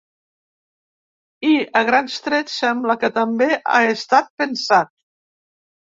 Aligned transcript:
I, 1.49 1.51
a 1.83 1.83
grans 1.91 2.17
trets, 2.29 2.57
sembla 2.63 2.97
que 3.05 3.11
també 3.21 3.51
ha 3.75 3.79
estat 3.93 4.33
pensat. 4.43 4.95